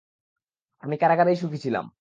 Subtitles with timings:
[0.83, 1.85] আমি কারাগারেই সুখী ছিলাম।